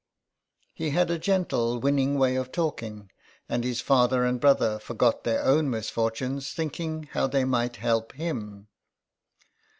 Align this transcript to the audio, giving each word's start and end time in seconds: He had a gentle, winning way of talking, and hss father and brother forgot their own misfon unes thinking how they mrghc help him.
He 0.73 0.89
had 0.89 1.11
a 1.11 1.19
gentle, 1.19 1.79
winning 1.79 2.17
way 2.17 2.35
of 2.35 2.51
talking, 2.51 3.11
and 3.47 3.63
hss 3.63 3.83
father 3.83 4.25
and 4.25 4.41
brother 4.41 4.79
forgot 4.79 5.25
their 5.25 5.43
own 5.43 5.69
misfon 5.69 6.11
unes 6.37 6.51
thinking 6.51 7.03
how 7.11 7.27
they 7.27 7.43
mrghc 7.43 7.75
help 7.75 8.13
him. 8.13 8.67